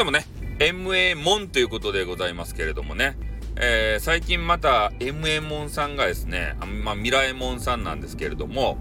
[0.00, 0.24] どもね、
[0.60, 3.18] MA モンということでございますけれどもね、
[3.56, 8.78] えー、最近また MA モンさんがですね、まあ、ミラエモンさんなんですけれども、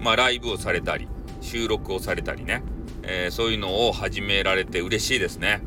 [0.00, 1.06] まあ、ライブをされたり、
[1.40, 2.64] 収録をされたりね、
[3.04, 5.60] えー、そういうのを始められて嬉しいですね。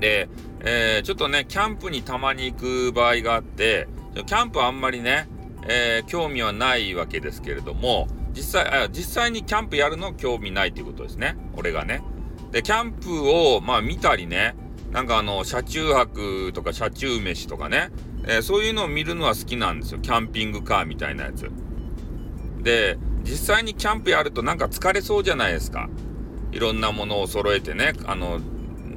[0.00, 0.30] で、
[0.60, 5.28] えー、ちょっとね、キャンプにたまに行く場合があって、キャンプあんまりね、
[5.68, 11.36] えー、興味はないわけですけれども、実際、あ実際にキャンプやるの興味ないということですね。
[11.54, 12.00] 俺がね。
[12.52, 14.54] で、キャンプを、まあ見たりね、
[14.92, 17.90] なんかあの、車中泊とか車中飯とかね、
[18.24, 20.00] えー、そういうのを見るのは好きなんですよ。
[20.00, 21.50] キャンピングカーみたいなやつ。
[22.62, 25.88] で、実際にキャンプやるとなんか疲れそうじゃないですか。
[26.52, 28.40] いろんなものを揃えてね、あの、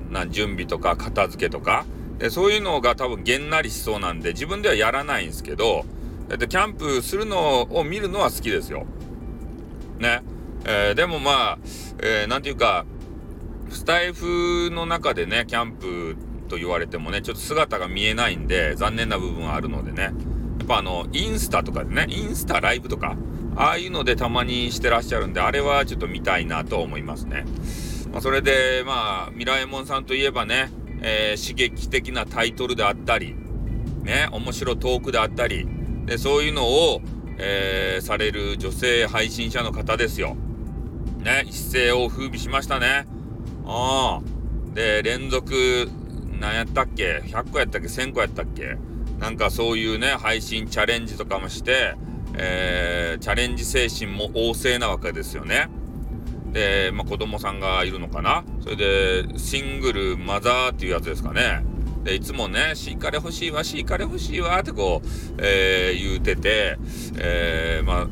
[0.09, 1.85] な準備とか片付けとか。
[2.19, 5.85] でそういうのが多分げんなりしそうなんで、自分ではやらないんですけど、
[6.27, 8.85] でキャンプするのを見るのは好きですよ。
[9.99, 10.21] ね。
[10.65, 11.59] えー、でもまあ、
[12.03, 12.85] えー、なんていうか、
[13.69, 16.15] スタイフの中でね、キャンプ
[16.47, 20.03] と言われてもね、ちょっと姿が見えないんで、残念な部分はあるのでね。
[20.03, 20.11] や
[20.63, 23.15] っぱあの、インスタとかでね、インスタライブとか、
[23.55, 27.45] ああいうのでたまにしてらっしゃるんで、あれはちょっと見たいなと思いますね。
[28.11, 33.35] まあ、それで、まあ、ミラエモンさんといえばね、えー、刺激的なタイトルであったり、
[34.03, 35.67] ね、面白トークであったり、
[36.05, 37.01] で、そういうのを、
[37.37, 40.35] えー、される女性配信者の方ですよ。
[41.19, 43.05] ね、一世を風靡しましたね。
[43.71, 44.73] ああ。
[44.73, 45.89] で、連続、
[46.39, 48.77] 何やったっけ ?100 個やったっけ ?1000 個やったっけ？
[49.19, 51.95] なんかそういうね、配信チャレンジとかもして、
[52.35, 55.67] えー、チャレンジ精神も旺盛なわけですよね。
[56.51, 58.43] で、まあ、子供さんがいるのかな？
[58.61, 61.63] それで、シングルマザーっていうやつですかね。
[62.03, 66.77] で、いつもね、シーカレ欲しいわ、シーカレ欲しいわってこう、えー、言うてて、
[67.17, 68.07] えー、まあ、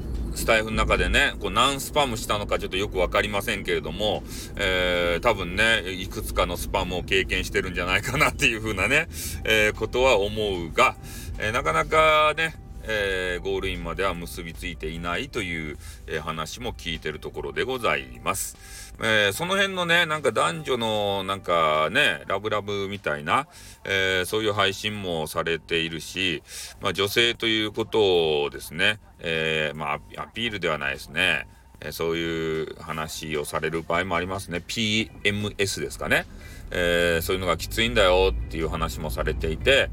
[0.47, 4.23] タイフの中でね、こう何スパムしたのかちょっとよくわかりませんけれども、
[4.55, 9.09] えー、多分ね、いくつかのスパムを経験してるんじゃないかなっていうふうなね、
[9.43, 10.33] えー、ことは思
[10.65, 10.95] うが、
[11.37, 12.55] えー、なかなかね、
[12.89, 15.77] えー、ゴールインまでは結びついていないという、
[16.07, 18.57] えー、話も聞いてるところでございます。
[18.99, 23.47] えー、その辺のね、なんか男女のなんかね、ラブラブみたいな、
[23.83, 26.41] えそういう配信もされているし、
[26.81, 31.47] まあ、女性ということをですね、えまあ、アピールではないですね。
[31.79, 34.63] えそういう話をされる場合もありますね。
[34.65, 36.25] PMS ですかね。
[36.71, 39.89] えそういうのがきついんだよっていう話もされていて、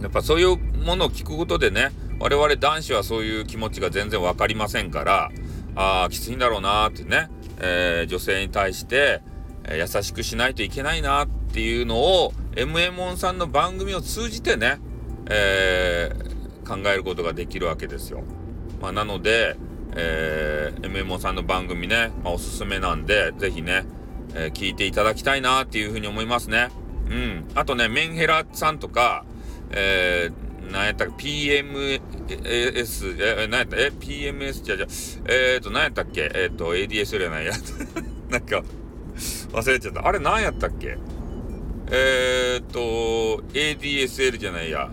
[0.00, 5.30] やっぱそういうものを聞くことでね、我々男子はそういう気持ちが全然分かりませんから、
[5.74, 7.28] ああ、きついんだろうなってね、
[7.58, 9.22] えー、女性に対して、
[9.64, 14.78] えー、優しくしないといけないなっていうのを、MMON さんの番組を通じてね、
[15.28, 18.22] えー、考えることができるわけですよ。
[18.80, 19.56] まあ、なので、
[19.94, 23.84] えー、MMO さんの番組ね、まあ、おすすめなんで、ぜひね、
[24.34, 26.70] えー、聞いていただきたいなっていうふうに思いますね。
[27.10, 27.44] うん。
[27.54, 29.24] あとね、メンヘラさんとか、
[29.70, 32.02] えー、何やったっけ ?PMS、
[33.42, 33.76] え、何やった？
[33.76, 34.86] え ?PMS じゃじゃ、
[35.28, 36.30] えーと、何やったっけ？
[36.34, 37.52] えーと、ADS じゃないや。
[38.30, 38.62] なんか、
[39.52, 40.06] 忘れちゃった。
[40.06, 40.98] あれ何やったっけ？
[41.90, 44.90] えーと、ADSL じゃないや。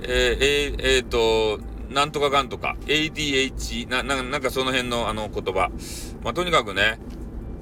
[0.00, 5.70] えー、えー、と、なんとかかんとか、ADH、な、ななんかその辺のあの言葉。
[6.22, 7.00] まあ、とにかくね、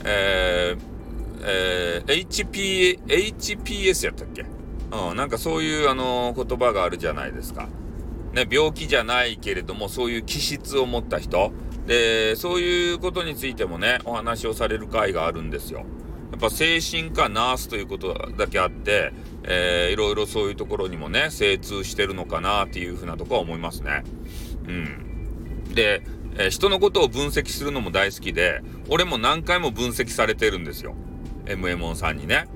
[0.04, 0.80] えー、
[1.42, 4.44] えー、HP、HPS やったっけ？
[4.92, 7.68] うん、なんかそういうあの言葉があるじゃないですか。
[8.32, 11.52] ね、病気じゃないけれども、そういう気質を持った人。
[11.86, 15.86] で、そういうことについてもね、お話をされる会があるんですよ。
[16.32, 19.12] やっぱ精神科ナースということだけあって、
[19.44, 24.04] えー、いろいろそういうところにもね、精通してるのかなっていうふうなとこは思いますね。
[24.68, 25.74] うん。
[25.74, 26.02] で、
[26.36, 28.60] えー、人のことを分析するのも大好きで、
[28.90, 30.94] 俺も何回も分析されてるんですよ。
[31.46, 32.48] MMON さんにね。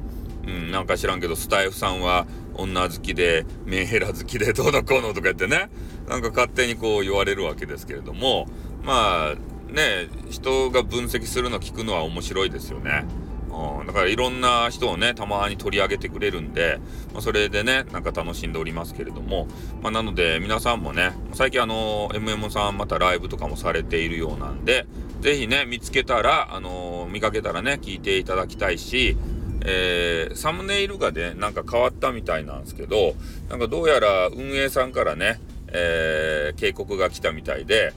[0.47, 5.71] うん、なんか知らんけど、スタイフさんは女好きで、メンヘラ好きで、どうのこうのとか言ってね、
[6.09, 8.47] なんか勝手にこう言われるわけですけれども、
[8.83, 9.35] まあ、
[9.73, 13.05] ね、人が分析するの聞くのは面白いですよね。
[13.51, 16.81] うん、だからいろんな人をね、たまに取り上げてくれるんで、
[17.13, 19.47] まあ、それでね、なんか楽しんでおりますけれども、
[19.83, 24.87] まあ、なので皆さんもね、最近あの、MM さんまたライブとかもされているようなんで、
[25.21, 29.17] ぜひね、見つけたら、あの見かけたらね、聞いていただきたいし、
[29.63, 33.15] えー、サムネイルがね、なんか変わったみたいなんですけど、
[33.49, 37.93] なんかどうやら運営さんからね、えー、警告が来たみたいで、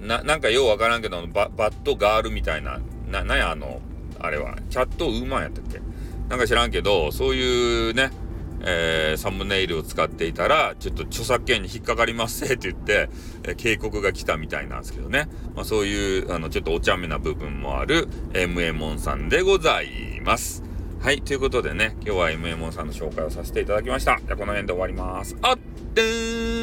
[0.00, 3.80] な、なんかようわからんけど、ババッドガールみたいな、な、なんやあの、
[4.20, 5.80] あれは、キャットウーマンやったっけ？
[6.28, 8.10] なんか知らんけど、そういうね、
[8.64, 13.10] えー、サムネイルを使っていたら、ちょっと著作権に引っかかりますって言って、
[13.42, 15.28] えー、警告が来たみたいなんですけどね。
[15.56, 20.62] まあ、そういう、あの、ちょっとお茶目な部分もある、MA モンさんでございます。
[21.02, 24.20] はい、ということでね、今日は MMO さんの紹介をさせていただきました。
[24.24, 25.36] じゃあこの辺で終わります。
[25.42, 25.58] あっ、
[25.94, 26.61] でー